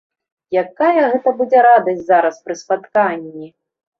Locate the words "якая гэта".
0.61-1.33